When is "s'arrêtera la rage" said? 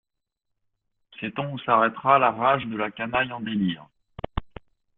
1.59-2.65